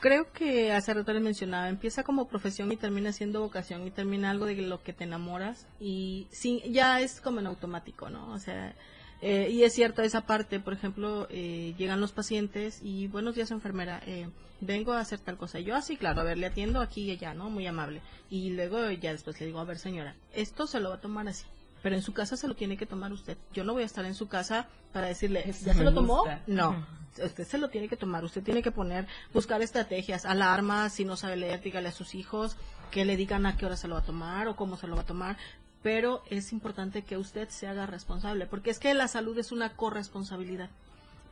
[0.00, 4.30] creo que hace rato les mencionaba, empieza como profesión y termina siendo vocación y termina
[4.30, 8.32] algo de lo que te enamoras y sí, ya es como en automático, ¿no?
[8.32, 8.74] O sea,
[9.20, 13.50] eh, y es cierto esa parte, por ejemplo, eh, llegan los pacientes y buenos días
[13.50, 14.28] enfermera, eh,
[14.60, 15.60] vengo a hacer tal cosa.
[15.60, 17.50] Yo así, claro, a ver, le atiendo aquí y allá, ¿no?
[17.50, 18.00] Muy amable.
[18.30, 21.28] Y luego ya después le digo, a ver señora, esto se lo va a tomar
[21.28, 21.44] así
[21.82, 23.38] pero en su casa se lo tiene que tomar usted.
[23.52, 26.24] Yo no voy a estar en su casa para decirle, ¿ya se lo tomó?
[26.48, 26.84] No,
[27.24, 31.16] usted se lo tiene que tomar, usted tiene que poner, buscar estrategias, alarmas, si no
[31.16, 32.56] sabe leer, dígale a sus hijos
[32.90, 34.96] que le digan a qué hora se lo va a tomar o cómo se lo
[34.96, 35.36] va a tomar,
[35.82, 39.76] pero es importante que usted se haga responsable, porque es que la salud es una
[39.76, 40.70] corresponsabilidad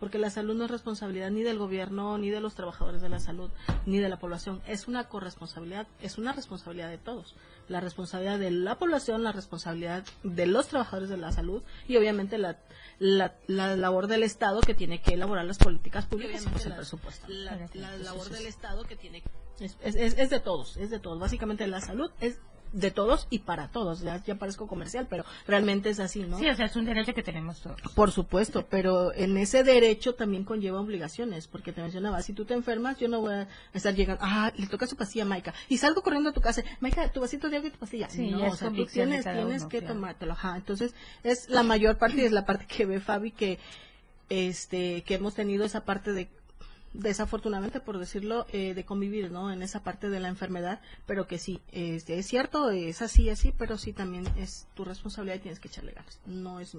[0.04, 3.20] porque la salud no es responsabilidad ni del gobierno, ni de los trabajadores de la
[3.20, 3.50] salud,
[3.86, 4.60] ni de la población.
[4.66, 7.34] Es una corresponsabilidad, es una responsabilidad de todos.
[7.68, 12.36] La responsabilidad de la población, la responsabilidad de los trabajadores de la salud y obviamente
[12.36, 12.58] la,
[12.98, 17.26] la, labor del Estado que tiene que elaborar las políticas públicas y el presupuesto.
[17.28, 19.22] La, labor del Estado que tiene
[19.60, 21.18] es, es, es de todos, es de todos.
[21.18, 22.38] Básicamente la salud es
[22.74, 24.00] de todos y para todos.
[24.00, 26.38] Ya, ya, parezco comercial, pero realmente es así, ¿no?
[26.38, 27.80] Sí, o sea, es un derecho que tenemos todos.
[27.94, 32.54] Por supuesto, pero en ese derecho también conlleva obligaciones, porque te mencionaba, si tú te
[32.54, 35.78] enfermas, yo no voy a estar llegando, ah, le toca su pastilla a Maika, y
[35.78, 38.10] salgo corriendo a tu casa, Maika, tu vasito de agua y tu pastilla.
[38.10, 40.56] Sí, no, o sea, tú tienes, tienes que tomártelo, ajá.
[40.56, 43.58] Entonces, es la mayor parte y es la parte que ve Fabi que
[44.30, 46.28] este que hemos tenido esa parte de
[46.94, 51.38] desafortunadamente por decirlo eh, de convivir no en esa parte de la enfermedad pero que
[51.38, 55.60] sí este, es cierto es así así pero sí también es tu responsabilidad y tienes
[55.60, 56.20] que echarle ganas.
[56.24, 56.76] No es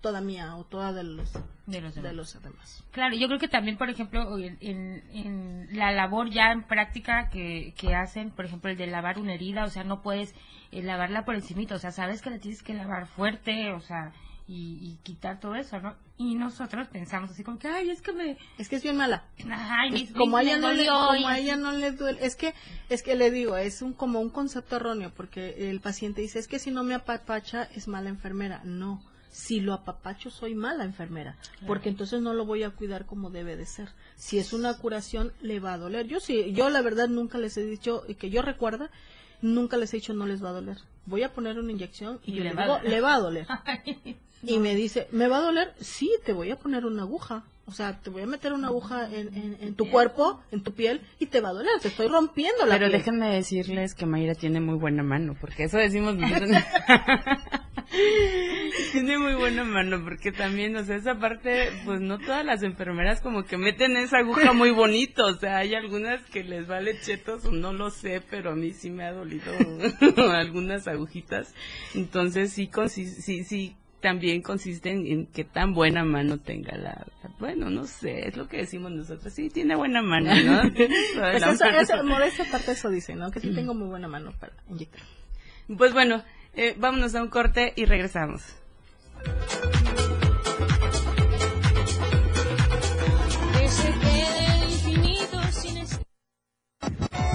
[0.00, 1.32] toda mía o toda de los
[1.66, 1.94] de los
[2.42, 7.28] demás, claro yo creo que también por ejemplo en, en, la labor ya en práctica
[7.28, 10.34] que, que hacen por ejemplo el de lavar una herida o sea no puedes
[10.70, 14.12] eh, lavarla por encimito o sea sabes que la tienes que lavar fuerte o sea
[14.50, 15.94] y, quitar todo eso, ¿no?
[16.16, 18.38] Y nosotros pensamos así como que, ay, es que me...
[18.56, 19.24] Es que es bien mala.
[20.16, 22.24] como, a ella no le, como a ella no le duele.
[22.24, 22.54] Es que,
[22.88, 26.48] es que le digo, es un como un concepto erróneo, porque el paciente dice, es
[26.48, 28.62] que si no me apapacha es mala enfermera.
[28.64, 33.30] No, si lo apapacho soy mala enfermera, porque entonces no lo voy a cuidar como
[33.30, 33.90] debe de ser.
[34.16, 36.06] Si es una curación, le va a doler.
[36.06, 38.90] Yo sí, yo la verdad nunca les he dicho, que yo recuerda,
[39.42, 40.78] nunca les he dicho no les va a doler.
[41.04, 43.46] Voy a poner una inyección y, yo le, digo, le va a doler.
[44.42, 45.72] Y me dice, ¿me va a doler?
[45.80, 47.44] Sí, te voy a poner una aguja.
[47.66, 51.02] O sea, te voy a meter una aguja en, en, tu cuerpo, en tu piel,
[51.18, 51.78] y te va a doler.
[51.82, 55.76] Te estoy rompiendo la Pero déjenme decirles que Mayra tiene muy buena mano, porque eso
[55.76, 56.16] decimos
[58.92, 63.20] tiene muy buena mano, porque también, o sea, esa parte, pues no todas las enfermeras
[63.20, 65.26] como que meten esa aguja muy bonito.
[65.26, 68.72] O sea, hay algunas que les vale chetos, o no lo sé, pero a mí
[68.72, 69.52] sí me ha dolido
[70.32, 71.54] algunas agujitas.
[71.94, 77.06] Entonces, sí, sí, sí, sí también consiste en, que tan buena mano tenga la,
[77.38, 81.64] bueno no sé es lo que decimos nosotros sí tiene buena mano no pues eso,
[81.64, 85.02] eso, modesta parte eso dice no que sí tengo muy buena mano para inyectar.
[85.76, 86.22] Pues bueno
[86.54, 88.42] eh, vámonos a un corte y regresamos.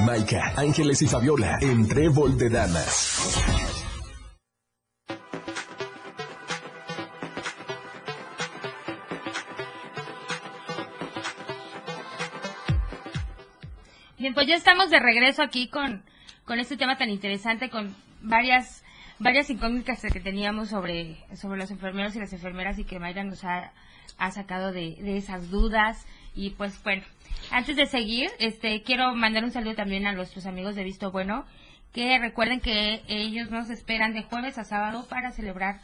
[0.06, 3.12] Maika, Ángeles y Fabiola en Trébol de Damas.
[14.53, 16.03] Estamos de regreso aquí con,
[16.45, 18.83] con este tema tan interesante, con varias
[19.19, 23.43] varias incógnitas que teníamos sobre, sobre los enfermeros y las enfermeras y que Mayra nos
[23.45, 23.71] ha,
[24.17, 26.05] ha sacado de, de esas dudas.
[26.35, 27.03] Y pues bueno,
[27.51, 31.45] antes de seguir, este quiero mandar un saludo también a nuestros amigos de Visto Bueno,
[31.93, 35.79] que recuerden que ellos nos esperan de jueves a sábado para celebrar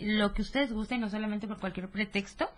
[0.00, 2.50] lo que ustedes gusten, no solamente por cualquier pretexto.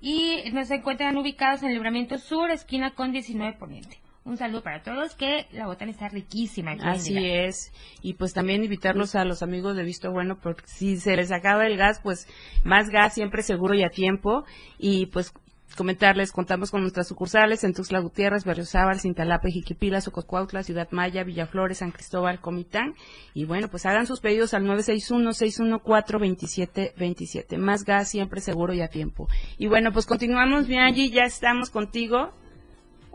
[0.00, 4.82] Y nos encuentran ubicados en el Libramiento Sur, esquina con 19 Poniente un saludo para
[4.82, 6.76] todos, que la botana está riquísima.
[6.82, 7.72] Así es.
[8.02, 11.66] Y pues también invitarlos a los amigos de Visto Bueno, porque si se les acaba
[11.66, 12.28] el gas, pues
[12.64, 14.44] más gas siempre seguro y a tiempo.
[14.78, 15.32] Y pues
[15.74, 21.78] comentarles, contamos con nuestras sucursales en Tuxtla Gutiérrez, Berriozábal, Cintalapa, Jiquipila, Sococuautla, Ciudad Maya, Villaflores,
[21.78, 22.94] San Cristóbal, Comitán.
[23.34, 27.58] Y bueno, pues hagan sus pedidos al 961-614-2727.
[27.58, 29.26] Más gas siempre seguro y a tiempo.
[29.58, 32.40] Y bueno, pues continuamos, bien allí, ya estamos contigo.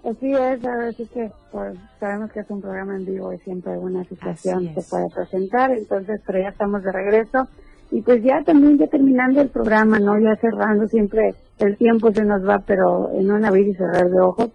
[0.08, 3.74] Así es, a sí que pues, sabemos que es un programa en vivo y siempre
[3.74, 7.46] alguna situación se puede presentar, entonces, pero ya estamos de regreso.
[7.92, 10.18] Y pues ya también, ya terminando el programa, ¿no?
[10.18, 14.22] Ya cerrando, siempre el tiempo se nos va, pero en un abrir y cerrar de
[14.22, 14.50] ojos.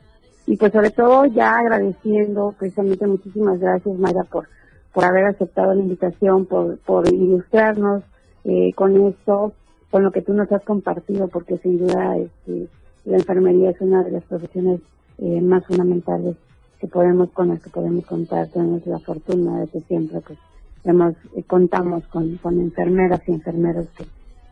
[0.46, 4.48] Y pues sobre todo ya agradeciendo, precisamente muchísimas gracias, Maya, por,
[4.94, 8.02] por haber aceptado la invitación, por, por ilustrarnos
[8.44, 9.52] eh, con esto,
[9.90, 12.68] con lo que tú nos has compartido, porque sin duda este,
[13.04, 14.80] la enfermería es una de las profesiones
[15.22, 16.36] eh, más fundamentales
[16.80, 18.48] que podemos con las que podemos contar.
[18.48, 20.38] Tenemos la fortuna de que siempre pues
[20.84, 24.04] hemos, eh, contamos con, con enfermeras y enfermeros que,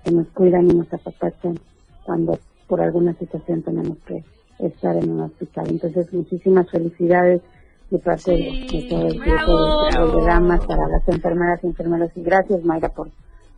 [0.04, 1.58] que nos cuidan y nos apapachan
[2.04, 4.22] cuando por alguna situación tenemos que
[4.60, 5.66] estar en un hospital.
[5.70, 7.42] Entonces, muchísimas felicidades
[7.90, 12.10] de parte de, de todo el grupo de damas para las enfermeras y enfermeros.
[12.14, 13.08] Y gracias, Mayra, por,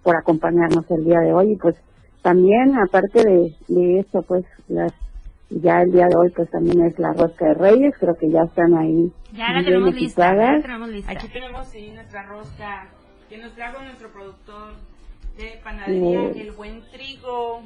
[0.03, 1.53] por acompañarnos el día de hoy.
[1.53, 1.77] Y pues
[2.22, 4.92] también, aparte de, de esto, pues las
[5.61, 8.43] ya el día de hoy pues también es la rosca de reyes, creo que ya
[8.43, 10.62] están ahí Ya la tenemos lista, ya la equipadas.
[10.62, 11.12] tenemos lista.
[11.12, 12.88] Aquí tenemos sí, nuestra rosca
[13.29, 14.75] que nos trajo nuestro productor
[15.37, 17.62] de panadería, el buen trigo.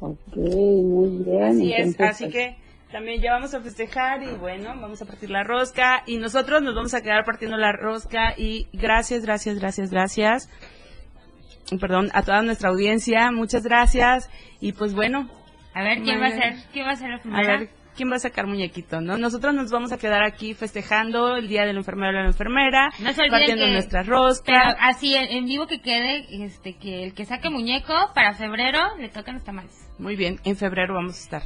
[0.00, 1.42] Ok, muy bien.
[1.44, 2.56] Así es, así pues, que
[2.90, 6.74] también ya vamos a festejar y bueno, vamos a partir la rosca y nosotros nos
[6.74, 10.50] vamos a quedar partiendo la rosca y gracias, gracias, gracias, gracias.
[11.80, 14.28] Perdón, a toda nuestra audiencia, muchas gracias
[14.60, 15.28] y pues bueno,
[15.74, 16.52] A ver, ¿quién va a Muy ser?
[16.54, 16.64] bien.
[16.72, 19.16] ¿Quién va a ser la a ver, ¿quién va a sacar muñequito, no?
[19.16, 23.12] Nosotros nos vamos a quedar aquí festejando el día del enfermero y la enfermera, No
[23.12, 24.76] se olviden partiendo que- nuestra Pero rosca.
[24.80, 29.34] así, en, vivo que quede, este, que el que saque muñeco para febrero le tocan
[29.36, 29.88] los tamales.
[29.98, 31.42] Muy bien, en febrero vamos a estar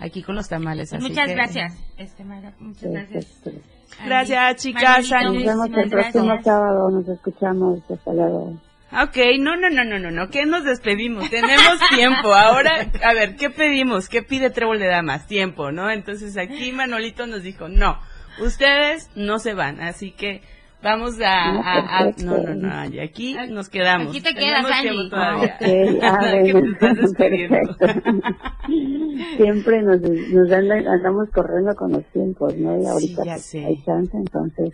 [0.00, 0.92] aquí con los tamales.
[0.92, 3.42] Así muchas que- gracias, este, Mayra, muchas gracias.
[4.04, 5.10] Gracias, chicas.
[5.10, 6.44] Nos vemos el próximo gracias.
[6.44, 8.54] sábado, nos escuchamos, hasta luego.
[8.92, 11.30] Ok, no, no, no, no, no, no, ¿qué nos despedimos?
[11.30, 12.34] Tenemos tiempo.
[12.34, 14.08] Ahora, a ver, ¿qué pedimos?
[14.08, 15.26] ¿Qué pide Trébol de Damas?
[15.28, 15.90] Tiempo, ¿no?
[15.90, 17.98] Entonces aquí Manolito nos dijo, no,
[18.40, 20.42] ustedes no se van, así que
[20.82, 21.52] vamos a...
[21.52, 24.08] No, a- a- no, no, no, Angie, aquí nos quedamos.
[24.08, 25.08] Aquí te quedas, Angie.
[25.08, 25.56] todavía.
[25.60, 27.76] Ok, ah, ¿Qué bueno, te estás.
[29.36, 32.80] Siempre nos, nos anda- andamos corriendo con los tiempos, ¿no?
[32.82, 33.64] Y ahorita Sí, ya pues, sé.
[33.66, 34.70] hay chance, entonces,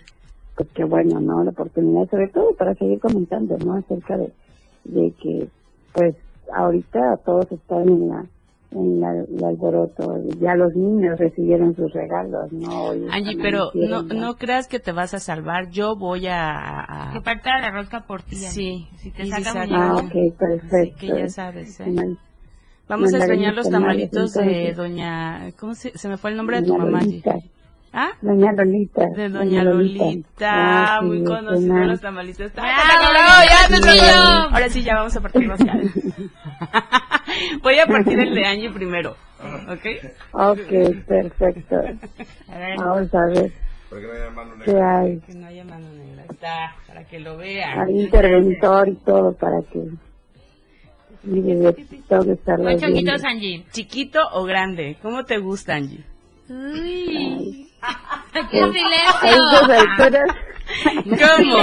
[0.57, 1.45] pues qué bueno, ¿no?
[1.45, 3.75] La oportunidad, sobre todo para seguir comentando, ¿no?
[3.75, 4.33] Acerca de,
[4.85, 5.49] de que,
[5.92, 6.16] pues,
[6.55, 8.25] ahorita todos están en la
[8.73, 12.90] en la, el alboroto, ya los niños recibieron sus regalos, ¿no?
[12.90, 15.71] Angie, pero no, no creas que te vas a salvar.
[15.71, 16.51] Yo voy a...
[16.81, 18.35] a- Que parta la rosca por ti.
[18.37, 19.77] Sí, Si te y saca si muñeco.
[19.81, 20.77] Ah, ok, perfecto.
[20.77, 21.95] Así que ya sabes, ¿eh?
[22.88, 25.53] Vamos a extrañar los tamalitos de doña...
[25.59, 27.01] ¿Cómo se, se me fue el nombre de tu mamá.
[27.99, 28.11] ¿Ah?
[28.21, 29.07] Doña Lolita.
[29.17, 30.05] De Doña Lolita,
[30.43, 32.53] Ah, sí, muy es conocida una- los tamalitos.
[32.59, 33.43] ¡Ah, ¡Bravo, bravo!
[33.49, 34.07] ¡Ya te Lolita!
[34.07, 34.55] tocó!
[34.55, 35.59] Ahora sí, ya vamos a partir los
[37.63, 39.17] Voy a partir el de Angie primero,
[39.69, 39.87] ¿ok?
[40.33, 41.77] Ok, perfecto.
[42.49, 43.53] A ver, Vamos a ver
[44.65, 45.19] qué hay.
[45.21, 46.25] Que no haya mano negra.
[46.31, 47.81] Está, para que lo vean.
[47.89, 49.81] Hay interventor y todo para que...
[51.23, 51.73] Mire,
[52.09, 53.13] tengo que estarlo ocho viendo.
[53.13, 53.65] ojitos, Angie.
[53.73, 54.97] ¿Chiquito o grande?
[55.03, 56.05] ¿Cómo te gusta, Angie?
[56.49, 57.69] Uy.
[58.51, 59.31] ¡Qué silencio!
[59.72, 60.37] alturas...
[61.05, 61.57] ¿Cómo?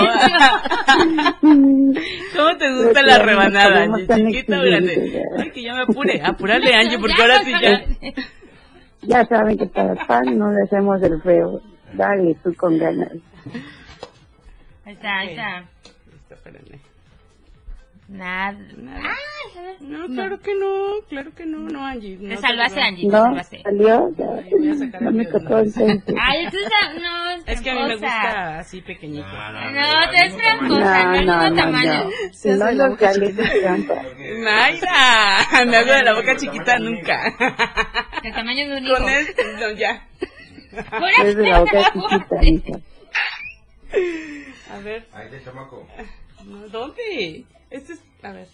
[2.36, 4.08] ¿Cómo te gusta Creo la rebanada, Angie?
[4.08, 5.24] ¿Chiquita o grande?
[5.38, 6.22] Ay, que ya me apure.
[6.24, 7.86] Apúrale, Angie, porque ahora sí ya...
[9.02, 11.62] Ya saben que para el pan no le hacemos el feo.
[11.94, 13.12] Dale tú con ganas.
[14.86, 15.66] Ahí está, ahí está.
[16.12, 16.80] Listo, espérenme.
[18.08, 18.58] Nada.
[18.78, 19.00] Nada.
[19.02, 19.76] Ay, a ver.
[19.82, 22.18] No, claro que no, claro que no, no, Angie.
[22.18, 22.88] Te no salvaste, perdón.
[22.88, 23.24] Angie, te ¿No?
[23.24, 23.62] salvaste.
[23.64, 24.12] ¿Salió?
[24.18, 24.26] Ya.
[24.26, 25.72] voy a sacar No el me tocó no.
[26.22, 29.26] Ay, tú sa- no, es Es que a mí me gusta así pequeñito.
[29.28, 32.04] No, te es tramposa, no, es No, no, mismo no, tamaño.
[32.04, 32.06] no.
[32.06, 32.10] No.
[34.44, 37.34] Mayra, me hago de la boca chiquita nunca.
[38.24, 38.96] El tamaño de un hijo.
[38.96, 39.06] Con
[39.60, 40.06] no, ya.
[41.24, 42.80] Es de la boca chiquita, hija.
[44.74, 45.06] A ver.
[45.14, 45.88] Ahí de chamaco.
[46.46, 47.46] No, ¿Dónde?
[47.74, 48.48] Este es, a ver.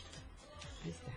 [0.84, 1.12] Ahí está.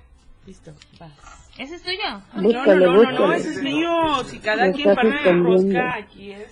[0.47, 1.13] Listo, vas.
[1.57, 1.97] ¿Ese es tuyo?
[2.35, 4.25] No, Búscale, no, no, no, no, ese es mío.
[4.25, 5.51] Si cada Lo quien la escondiendo.
[5.51, 6.49] rosca, aquí es.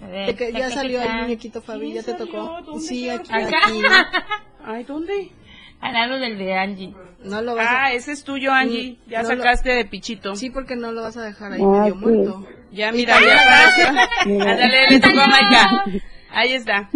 [0.00, 2.60] A ver, ya saca salió el muñequito, Fabi, ya te tocó.
[2.64, 3.58] ¿Dónde Sí, aquí, Acá.
[3.66, 3.82] aquí.
[4.64, 5.32] Ay, ¿dónde?
[5.80, 6.94] Al lado del de Angie.
[7.24, 7.92] No lo vas Ah, a...
[7.94, 8.98] ese es tuyo, Angie.
[9.06, 10.36] Mm, Ya no lo- sacaste de pichito.
[10.36, 12.00] Sí, porque no lo vas a dejar ahí Ah, medio sí.
[12.00, 12.46] muerto.
[12.72, 14.06] Ya, mira, ya.
[14.26, 14.50] Mira.
[14.52, 15.84] Ándale, le tocó a Maika.
[16.30, 16.90] Ahí está.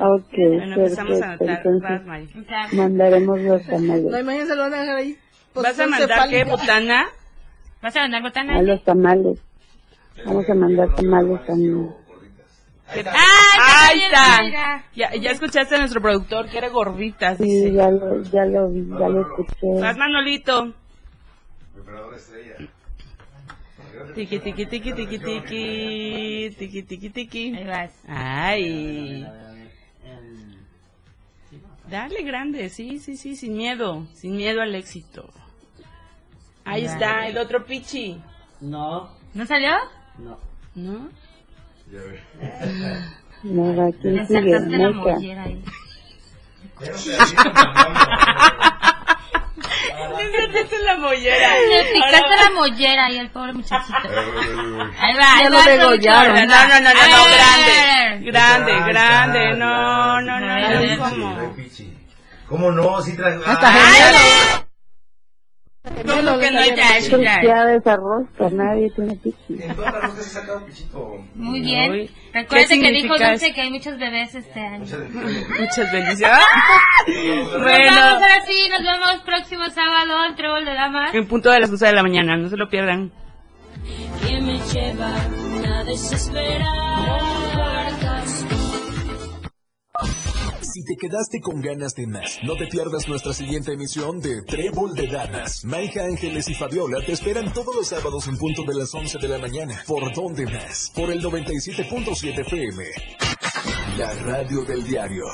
[0.00, 1.62] Ok, Bueno, empezamos a anotar.
[1.64, 4.20] Vas, mandaremos los No, tamales.
[4.20, 5.16] imagínense, lo van a dejar ahí.
[5.54, 7.06] ¿Vas a mandar qué, botana?
[7.82, 8.56] ¿Vas a mandar botana?
[8.58, 9.38] A los tamales.
[10.24, 11.90] Vamos a mandar tamales también.
[13.06, 13.88] ¡Ah!
[13.90, 14.84] Ahí está.
[14.94, 17.72] Ya, ya escuchaste a nuestro productor que era gorditas, Sí, dice.
[17.72, 19.80] ya lo, ya lo ya lo escuché.
[19.80, 20.72] Vas, Manolito.
[21.74, 22.54] Preparador estrella.
[24.14, 26.54] Tiki, tiki, tiki, tiki, tiki.
[26.58, 27.54] Tiki, tiki, tiki.
[27.56, 27.92] Ahí vas.
[28.08, 29.26] Ay.
[31.90, 34.06] Dale grande, sí, sí, sí, sin miedo.
[34.14, 35.30] Sin miedo al éxito.
[36.64, 38.20] Ahí está, el otro pichi.
[38.60, 39.70] No, ¿No salió?
[40.18, 40.38] no.
[40.74, 41.08] ¿No?
[41.90, 42.20] Ya ve.
[45.38, 45.62] Ahí.
[50.18, 51.48] Te la mollera.
[51.68, 53.96] Le picaste la mollera ahí al pobre muchachito.
[53.98, 56.48] Ahí va, ahí Ya lo va, degollaron.
[56.48, 58.30] No, no, no, no, grande.
[58.30, 59.56] Grande, grande.
[59.56, 61.10] No, no, no, no.
[61.10, 61.38] ¿Cómo?
[61.40, 61.94] Ay, pichi.
[62.48, 62.98] ¿Cómo no?
[63.02, 63.40] Trae...
[63.46, 64.64] Hasta
[66.28, 66.36] Gemelo.
[66.36, 66.68] ¿Cómo que no hay
[66.98, 67.42] Es trash?
[67.42, 69.62] ya de esa rosca, nadie tiene pichi.
[69.62, 71.16] En todas las se saca un pichito.
[71.34, 71.90] Muy bien.
[71.92, 73.54] Uy, Recuerde ¿qué que dijo Dulce eso?
[73.54, 74.84] que hay muchos bebés este año.
[74.84, 76.38] Muchas bendiciones.
[77.58, 81.14] Bueno, ahora sí, nos vemos próximo sábado en Trébol de Damas.
[81.14, 83.10] en punto de las 11 de la mañana, no se lo pierdan.
[84.26, 85.14] que me lleva
[85.78, 86.68] a desesperar.
[90.78, 94.94] Si te quedaste con ganas de más, no te pierdas nuestra siguiente emisión de Trébol
[94.94, 95.64] de Damas.
[95.64, 99.26] Maija Ángeles y Fabiola te esperan todos los sábados en punto de las 11 de
[99.26, 99.82] la mañana.
[99.88, 100.92] ¿Por dónde más?
[100.94, 102.84] Por el 97.7 FM.
[103.96, 105.24] La radio del diario.